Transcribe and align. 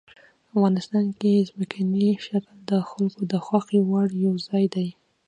افغانستان 0.51 1.05
کې 1.19 1.45
ځمکنی 1.49 2.07
شکل 2.25 2.55
د 2.69 2.71
خلکو 2.89 3.21
د 3.31 3.33
خوښې 3.45 3.79
وړ 3.89 4.07
یو 4.25 4.33
ځای 4.47 4.65
دی. 4.75 4.89